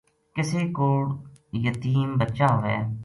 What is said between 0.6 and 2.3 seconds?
کوڑ یتیم